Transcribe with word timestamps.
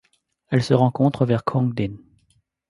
Elle 0.49 0.63
se 0.63 0.73
rencontre 0.73 1.27
vers 1.27 1.43
Kongdin. 1.43 1.93